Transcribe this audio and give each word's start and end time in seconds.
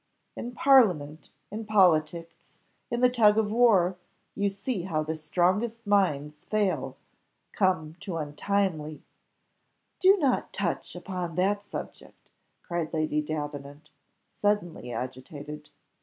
In 0.35 0.53
parliament, 0.53 1.29
in 1.51 1.63
politics, 1.63 2.57
in 2.89 3.01
the 3.01 3.07
tug 3.09 3.37
of 3.37 3.51
war 3.51 3.97
you 4.33 4.49
see 4.49 4.81
how 4.81 5.03
the 5.03 5.13
strongest 5.13 5.85
minds 5.85 6.37
fail, 6.37 6.97
come 7.51 7.93
to 7.99 8.17
untimely" 8.17 9.03
"Do 10.01 10.17
not 10.17 10.53
touch 10.53 10.95
upon 10.95 11.35
that 11.35 11.61
subject," 11.63 12.31
cried 12.63 12.91
Lady 12.91 13.21
Davenant, 13.21 13.91
suddenly 14.41 14.91
agitated. 14.91 15.69